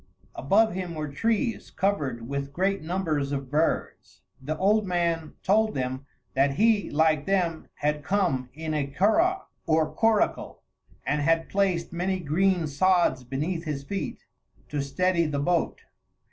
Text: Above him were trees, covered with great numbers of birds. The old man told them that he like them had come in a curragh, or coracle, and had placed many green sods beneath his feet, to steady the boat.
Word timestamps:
Above 0.33 0.73
him 0.73 0.95
were 0.95 1.07
trees, 1.07 1.69
covered 1.69 2.27
with 2.27 2.51
great 2.51 2.81
numbers 2.81 3.31
of 3.31 3.51
birds. 3.51 4.21
The 4.41 4.57
old 4.57 4.87
man 4.87 5.33
told 5.43 5.75
them 5.75 6.07
that 6.33 6.55
he 6.55 6.89
like 6.89 7.27
them 7.27 7.67
had 7.75 8.03
come 8.03 8.49
in 8.55 8.73
a 8.73 8.87
curragh, 8.87 9.43
or 9.67 9.93
coracle, 9.93 10.63
and 11.05 11.21
had 11.21 11.49
placed 11.49 11.93
many 11.93 12.19
green 12.19 12.65
sods 12.65 13.23
beneath 13.23 13.65
his 13.65 13.83
feet, 13.83 14.25
to 14.69 14.81
steady 14.81 15.27
the 15.27 15.37
boat. 15.37 15.81